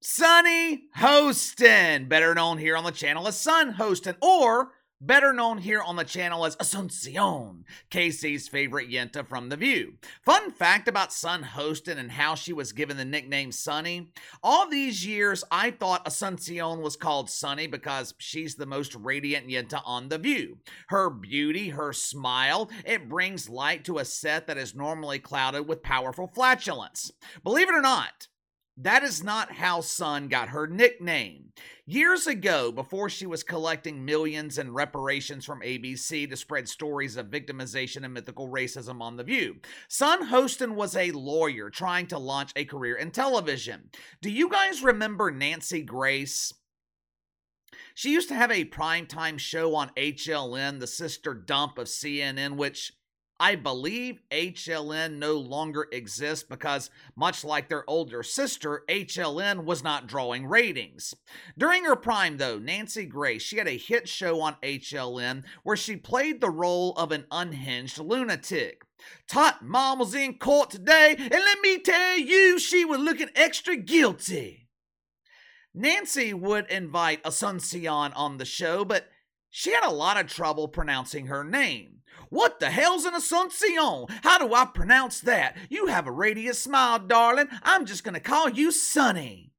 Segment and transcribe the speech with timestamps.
[0.00, 5.82] Sunny Hostin, better known here on the channel as Sun Hostin, or better known here
[5.82, 9.94] on the channel as Asuncion, KC's favorite Yenta from The View.
[10.22, 14.12] Fun fact about Sun Hostin and how she was given the nickname Sunny.
[14.40, 19.82] All these years, I thought Asuncion was called Sunny because she's the most radiant Yenta
[19.84, 20.58] on The View.
[20.90, 25.82] Her beauty, her smile, it brings light to a set that is normally clouded with
[25.82, 27.10] powerful flatulence.
[27.42, 28.28] Believe it or not,
[28.80, 31.52] that is not how Sun got her nickname.
[31.84, 37.26] Years ago, before she was collecting millions in reparations from ABC to spread stories of
[37.26, 39.56] victimization and mythical racism on The View,
[39.88, 43.90] Sun Hostin was a lawyer trying to launch a career in television.
[44.22, 46.52] Do you guys remember Nancy Grace?
[47.94, 52.92] She used to have a primetime show on HLN, the sister dump of CNN, which
[53.40, 60.08] I believe HLN no longer exists because, much like their older sister, HLN was not
[60.08, 61.14] drawing ratings.
[61.56, 65.96] During her prime, though, Nancy Grace, she had a hit show on HLN where she
[65.96, 68.82] played the role of an unhinged lunatic.
[69.28, 73.76] Tot mom was in court today, and let me tell you, she was looking extra
[73.76, 74.68] guilty.
[75.72, 79.08] Nancy would invite Asuncion on the show, but
[79.50, 82.00] she had a lot of trouble pronouncing her name.
[82.30, 84.10] What the hell's an Asuncion?
[84.22, 85.56] How do I pronounce that?
[85.70, 87.48] You have a radiant smile, darling.
[87.62, 89.52] I'm just gonna call you Sunny.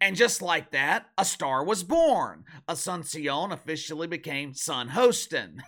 [0.00, 2.44] And just like that, a star was born.
[2.68, 5.60] Asuncion officially became Sun Hostin.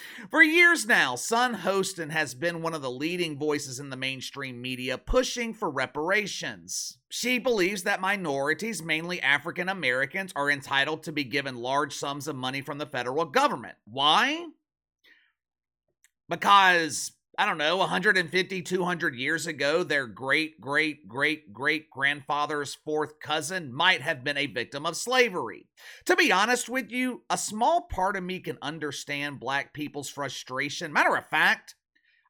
[0.30, 4.60] For years now, Sun Hostin has been one of the leading voices in the mainstream
[4.60, 6.98] media pushing for reparations.
[7.08, 12.36] She believes that minorities, mainly African Americans, are entitled to be given large sums of
[12.36, 13.76] money from the federal government.
[13.84, 14.46] Why?
[16.28, 23.20] because I don't know, 150, 200 years ago, their great, great, great, great grandfather's fourth
[23.20, 25.68] cousin might have been a victim of slavery.
[26.06, 30.94] To be honest with you, a small part of me can understand black people's frustration.
[30.94, 31.74] Matter of fact,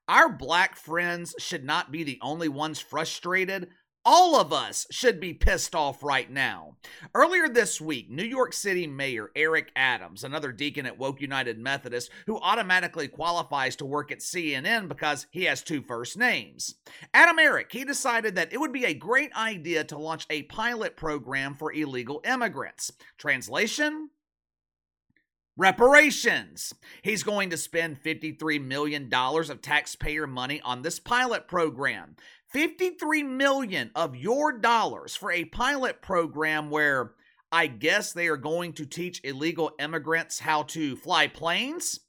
[0.08, 3.68] our black friends should not be the only ones frustrated
[4.06, 6.76] all of us should be pissed off right now.
[7.12, 12.10] Earlier this week, New York City Mayor Eric Adams, another deacon at Woke United Methodist,
[12.26, 16.76] who automatically qualifies to work at CNN because he has two first names.
[17.12, 20.96] Adam Eric, he decided that it would be a great idea to launch a pilot
[20.96, 22.92] program for illegal immigrants.
[23.18, 24.10] Translation?
[25.58, 26.74] Reparations.
[27.00, 32.16] He's going to spend $53 million of taxpayer money on this pilot program.
[32.50, 37.12] 53 million of your dollars for a pilot program where
[37.50, 42.00] I guess they are going to teach illegal immigrants how to fly planes.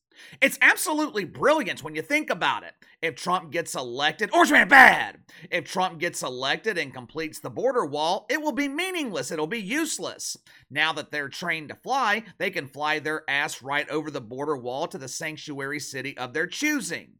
[0.42, 2.74] It's absolutely brilliant when you think about it.
[3.02, 5.20] If Trump gets elected, or it's bad.
[5.52, 9.30] If Trump gets elected and completes the border wall, it will be meaningless.
[9.31, 10.36] It'll be useless.
[10.72, 14.58] Now that they're trained to fly, they can fly their ass right over the border
[14.58, 17.14] wall to the sanctuary city of their choosing.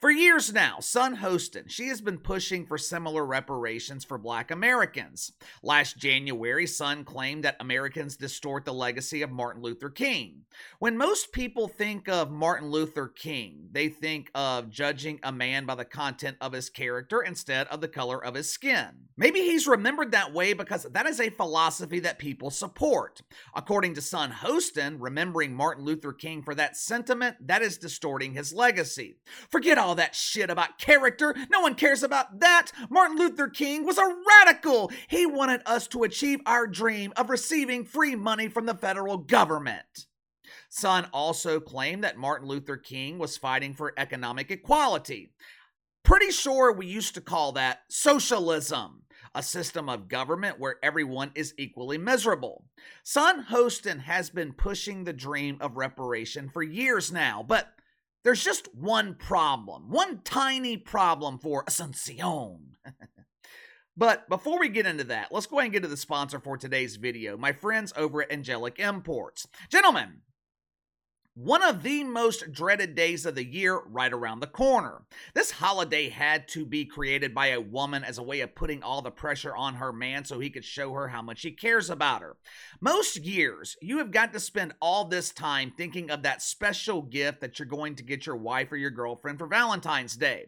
[0.00, 5.32] For years now, Sun Hostin, she has been pushing for similar reparations for black Americans.
[5.62, 10.44] Last January, Sun claimed that Americans distort the legacy of Martin Luther King.
[10.78, 15.74] When most people think of Martin Luther King, they think of judging a man by
[15.74, 19.08] the content of his character instead of the color of his skin.
[19.16, 23.20] Maybe he's remembered that way because that is a philosophy that people support.
[23.54, 28.52] According to Sun Hostin, remembering Martin Luther King for that sentiment, that is distorting his
[28.52, 29.16] legacy.
[29.50, 31.34] For Forget all that shit about character.
[31.50, 32.70] No one cares about that.
[32.88, 34.92] Martin Luther King was a radical.
[35.08, 40.06] He wanted us to achieve our dream of receiving free money from the federal government.
[40.68, 45.32] Sun also claimed that Martin Luther King was fighting for economic equality.
[46.04, 49.02] Pretty sure we used to call that socialism,
[49.34, 52.64] a system of government where everyone is equally miserable.
[53.02, 57.72] Sun Hostin has been pushing the dream of reparation for years now, but
[58.24, 62.58] there's just one problem, one tiny problem for Asuncion.
[63.96, 66.56] but before we get into that, let's go ahead and get to the sponsor for
[66.56, 69.46] today's video, my friends over at Angelic Imports.
[69.70, 70.22] Gentlemen,
[71.38, 75.02] one of the most dreaded days of the year right around the corner.
[75.34, 79.02] This holiday had to be created by a woman as a way of putting all
[79.02, 82.22] the pressure on her man so he could show her how much he cares about
[82.22, 82.36] her.
[82.80, 87.40] Most years, you have got to spend all this time thinking of that special gift
[87.40, 90.46] that you're going to get your wife or your girlfriend for Valentine's Day.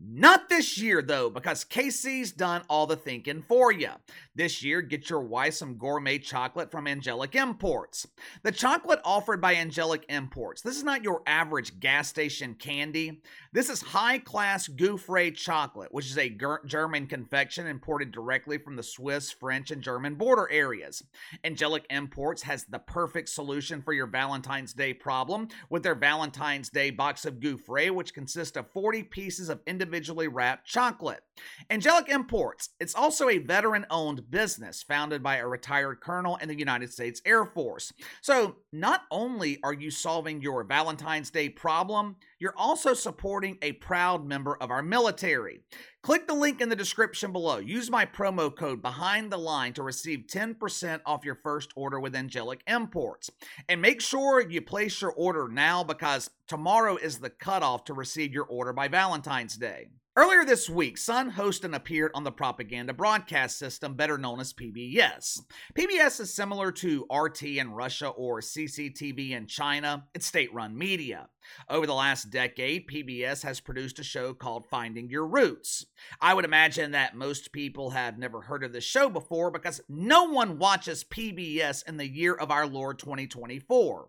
[0.00, 3.90] Not this year, though, because KC's done all the thinking for you.
[4.36, 8.06] This year, get your wife some gourmet chocolate from Angelic Imports.
[8.44, 10.62] The chocolate offered by Angelic Imports.
[10.62, 13.22] This is not your average gas station candy.
[13.52, 18.84] This is high class Goufrais chocolate, which is a German confection imported directly from the
[18.84, 21.02] Swiss, French, and German border areas.
[21.42, 26.90] Angelic Imports has the perfect solution for your Valentine's Day problem with their Valentine's Day
[26.90, 31.22] box of Goufrais, which consists of 40 pieces of individual individually wrapped chocolate.
[31.70, 36.58] Angelic Imports, it's also a veteran owned business founded by a retired colonel in the
[36.58, 37.92] United States Air Force.
[38.22, 44.26] So, not only are you solving your Valentine's Day problem, you're also supporting a proud
[44.26, 45.60] member of our military.
[46.02, 47.58] Click the link in the description below.
[47.58, 52.14] Use my promo code behind the line to receive 10% off your first order with
[52.14, 53.30] Angelic Imports.
[53.68, 58.32] And make sure you place your order now because tomorrow is the cutoff to receive
[58.32, 59.88] your order by Valentine's Day.
[60.18, 65.42] Earlier this week, Sun Hostin appeared on the propaganda broadcast system, better known as PBS.
[65.76, 70.08] PBS is similar to RT in Russia or CCTV in China.
[70.16, 71.28] It's state run media.
[71.68, 75.86] Over the last decade, PBS has produced a show called Finding Your Roots.
[76.20, 80.24] I would imagine that most people have never heard of this show before because no
[80.24, 84.08] one watches PBS in the year of our Lord 2024.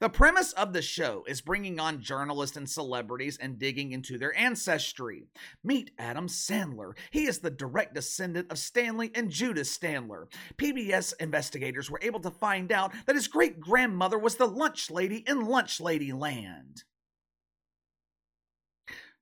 [0.00, 4.36] The premise of the show is bringing on journalists and celebrities and digging into their
[4.36, 5.28] ancestry.
[5.62, 6.94] Meet Adam Sandler.
[7.10, 10.26] He is the direct descendant of Stanley and Judith Sandler.
[10.56, 15.18] PBS investigators were able to find out that his great grandmother was the lunch lady
[15.26, 16.79] in Lunch Lady Land.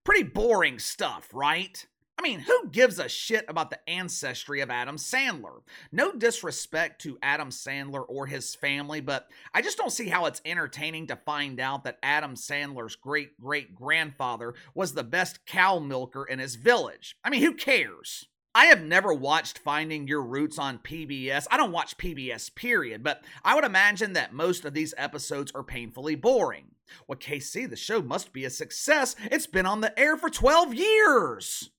[0.08, 1.84] Pretty boring stuff, right?
[2.18, 5.60] I mean, who gives a shit about the ancestry of Adam Sandler?
[5.92, 10.40] No disrespect to Adam Sandler or his family, but I just don't see how it's
[10.46, 16.24] entertaining to find out that Adam Sandler's great great grandfather was the best cow milker
[16.24, 17.14] in his village.
[17.22, 18.28] I mean, who cares?
[18.54, 21.46] I have never watched Finding Your Roots on PBS.
[21.50, 25.62] I don't watch PBS, period, but I would imagine that most of these episodes are
[25.62, 26.76] painfully boring.
[27.06, 29.16] Well, KC, the show must be a success.
[29.24, 31.70] It's been on the air for 12 years.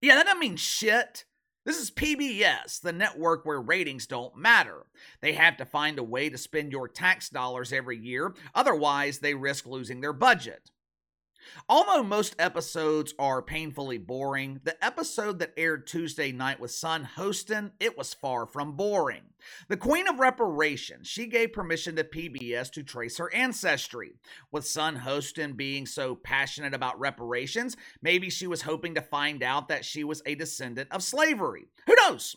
[0.00, 1.24] Yeah, that doesn't mean shit.
[1.64, 4.86] This is PBS, the network where ratings don't matter.
[5.20, 9.34] They have to find a way to spend your tax dollars every year, otherwise, they
[9.34, 10.72] risk losing their budget.
[11.68, 17.72] Although most episodes are painfully boring, the episode that aired Tuesday night with Sun Hostin,
[17.78, 19.31] it was far from boring.
[19.68, 24.12] The Queen of Reparations, she gave permission to PBS to trace her ancestry.
[24.50, 29.68] With Sun Hostin being so passionate about reparations, maybe she was hoping to find out
[29.68, 31.68] that she was a descendant of slavery.
[31.86, 32.36] Who knows?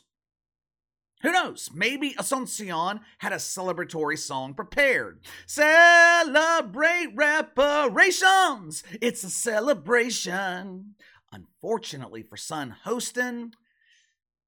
[1.21, 1.71] Who knows?
[1.73, 5.25] Maybe Asuncion had a celebratory song prepared.
[5.47, 8.83] Celebrate reparations!
[9.01, 10.95] It's a celebration.
[11.31, 13.53] Unfortunately for Sun Hostin,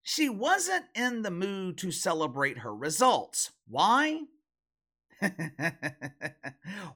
[0.07, 3.51] she wasn't in the mood to celebrate her results.
[3.67, 4.21] Why?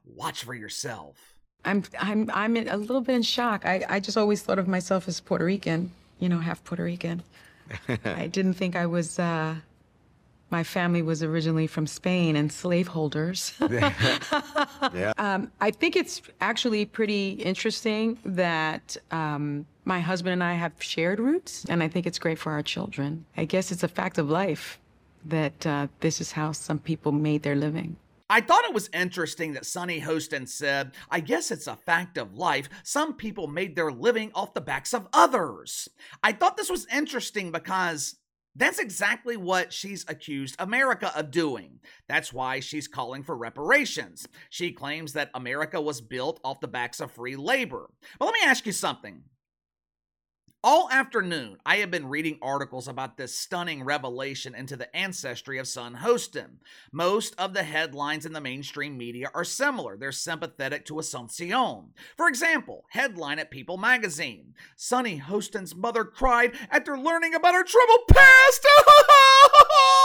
[0.05, 1.17] Watch for yourself.
[1.65, 3.65] I'm I'm I'm a little bit in shock.
[3.65, 7.21] I, I just always thought of myself as Puerto Rican, you know, half Puerto Rican.
[8.05, 9.19] I didn't think I was.
[9.19, 9.55] Uh,
[10.49, 13.53] my family was originally from Spain and slaveholders.
[13.69, 15.11] yeah.
[15.17, 21.19] Um, I think it's actually pretty interesting that um, my husband and I have shared
[21.19, 23.25] roots, and I think it's great for our children.
[23.35, 24.79] I guess it's a fact of life
[25.25, 27.97] that uh, this is how some people made their living.
[28.29, 32.37] I thought it was interesting that Sunny Hostin said, I guess it's a fact of
[32.37, 32.69] life.
[32.81, 35.89] Some people made their living off the backs of others.
[36.23, 38.15] I thought this was interesting because
[38.55, 41.79] that's exactly what she's accused America of doing.
[42.07, 44.27] That's why she's calling for reparations.
[44.49, 47.89] She claims that America was built off the backs of free labor.
[48.17, 49.23] But let me ask you something.
[50.63, 55.67] All afternoon, I have been reading articles about this stunning revelation into the ancestry of
[55.67, 56.57] Sun Hostin.
[56.91, 59.97] Most of the headlines in the mainstream media are similar.
[59.97, 61.85] They're sympathetic to Asuncion.
[62.15, 68.07] For example, headline at People magazine Sunny Hostin's mother cried after learning about her troubled
[68.07, 68.67] past.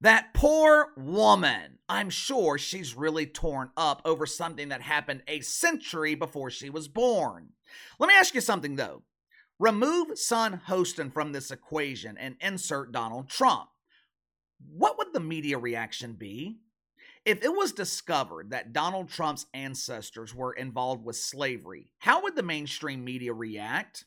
[0.00, 1.78] That poor woman.
[1.88, 6.88] I'm sure she's really torn up over something that happened a century before she was
[6.88, 7.50] born.
[7.98, 9.02] Let me ask you something though.
[9.58, 13.68] Remove Sun Hostin from this equation and insert Donald Trump.
[14.72, 16.60] What would the media reaction be?
[17.26, 22.42] If it was discovered that Donald Trump's ancestors were involved with slavery, how would the
[22.42, 24.06] mainstream media react?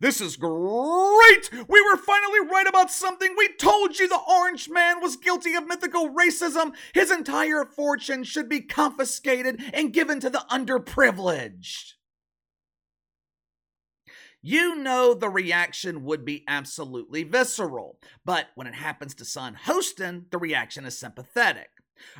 [0.00, 1.50] This is great!
[1.68, 3.34] We were finally right about something.
[3.36, 6.74] We told you the orange man was guilty of mythical racism.
[6.94, 11.94] His entire fortune should be confiscated and given to the underprivileged.
[14.42, 20.30] You know the reaction would be absolutely visceral, but when it happens to Sun Hostin,
[20.30, 21.70] the reaction is sympathetic.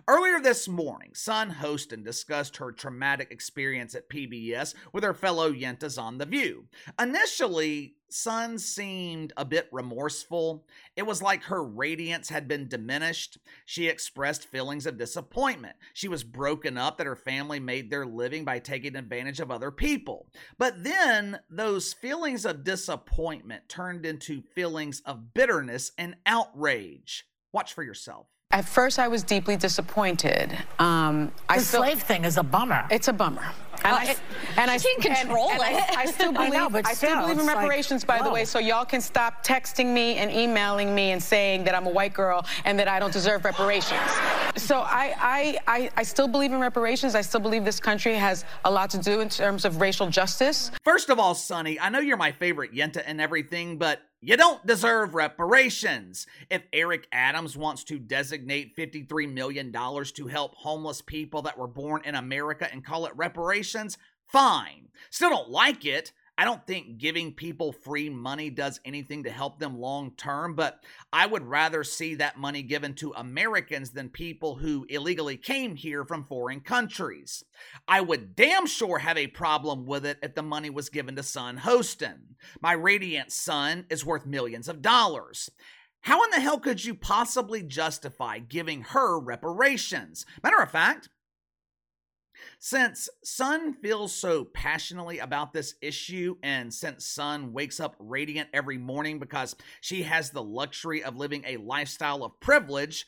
[0.09, 6.01] Earlier this morning, Sun Hostin discussed her traumatic experience at PBS with her fellow Yentas
[6.01, 6.67] on The View.
[7.01, 10.65] Initially, Sun seemed a bit remorseful.
[10.95, 13.39] It was like her radiance had been diminished.
[13.65, 15.77] She expressed feelings of disappointment.
[15.93, 19.71] She was broken up that her family made their living by taking advantage of other
[19.71, 20.29] people.
[20.57, 27.27] But then those feelings of disappointment turned into feelings of bitterness and outrage.
[27.53, 28.29] Watch for yourself.
[28.53, 30.57] At first, I was deeply disappointed.
[30.79, 32.87] Um, the I slave thing is a bummer.
[32.91, 33.43] It's a bummer.
[33.85, 34.19] And Well, I, it-
[34.57, 35.99] and I can't and- control and I- it.
[35.99, 36.53] I, still I believe.
[36.53, 38.45] know, I still still, believe in it's like, reparations, by the way.
[38.45, 42.15] So y'all can stop texting me and emailing me and saying that I'm a white
[42.15, 44.01] girl and that I don't deserve reparations.
[44.57, 47.15] So I, I, I, still believe in reparations.
[47.15, 50.71] I still believe this country has a lot to do in terms of racial justice.
[50.83, 54.67] First of all, Sunny, I know you're my favorite Yenta and everything, but you don't
[54.67, 56.27] deserve reparations.
[56.51, 62.01] If Eric Adams wants to designate $53 million to help homeless people that were born
[62.07, 64.89] in America and call it reparations, fine.
[65.11, 66.13] Still don't like it.
[66.39, 70.85] I don't think giving people free money does anything to help them long term, but
[71.11, 76.05] I would rather see that money given to Americans than people who illegally came here
[76.05, 77.43] from foreign countries.
[77.89, 81.23] I would damn sure have a problem with it if the money was given to
[81.23, 82.35] Sun Hostin.
[82.61, 85.51] My radiant Sun is worth millions of dollars.
[86.03, 90.27] How in the hell could you possibly justify giving her reparations?
[90.43, 91.09] Matter of fact,
[92.59, 98.79] since Sun feels so passionately about this issue, and since Sun wakes up radiant every
[98.79, 103.07] morning because she has the luxury of living a lifestyle of privilege,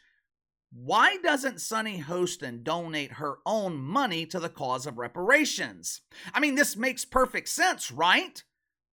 [0.71, 6.03] why doesn't Sunny Hostin donate her own money to the cause of reparations?
[6.35, 8.43] I mean, this makes perfect sense, right?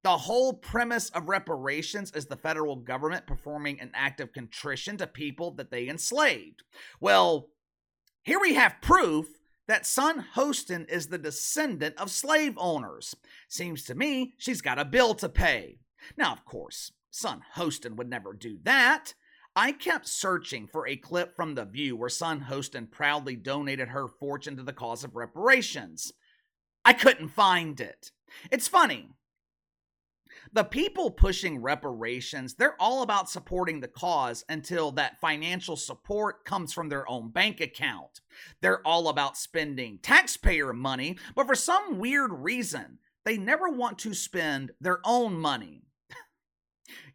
[0.03, 5.07] The whole premise of reparations is the federal government performing an act of contrition to
[5.07, 6.63] people that they enslaved.
[6.99, 7.49] Well,
[8.23, 9.27] here we have proof
[9.67, 13.15] that Sun Hostin is the descendant of slave owners.
[13.47, 15.79] Seems to me she's got a bill to pay.
[16.17, 19.13] Now, of course, Sun Hostin would never do that.
[19.55, 24.07] I kept searching for a clip from The View where Sun Hostin proudly donated her
[24.07, 26.11] fortune to the cause of reparations.
[26.83, 28.11] I couldn't find it.
[28.51, 29.11] It's funny.
[30.53, 36.71] The people pushing reparations, they're all about supporting the cause until that financial support comes
[36.71, 38.21] from their own bank account.
[38.61, 44.13] They're all about spending taxpayer money, but for some weird reason, they never want to
[44.13, 45.84] spend their own money.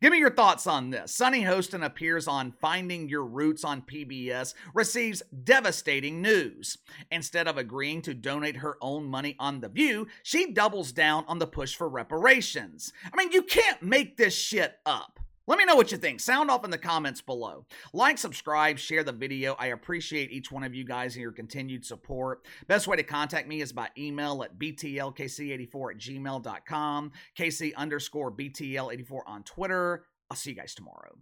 [0.00, 1.12] Give me your thoughts on this.
[1.12, 6.78] Sunny Hostin appears on Finding Your Roots on PBS, receives devastating news.
[7.10, 11.38] Instead of agreeing to donate her own money on The View, she doubles down on
[11.38, 12.92] the push for reparations.
[13.12, 15.20] I mean, you can't make this shit up.
[15.46, 16.20] Let me know what you think.
[16.20, 17.64] Sound off in the comments below.
[17.92, 19.56] Like, subscribe, share the video.
[19.58, 22.44] I appreciate each one of you guys and your continued support.
[22.66, 29.20] Best way to contact me is by email at btlkc84 at gmail.com, kc underscore btl84
[29.26, 30.04] on Twitter.
[30.30, 31.16] I'll see you guys tomorrow.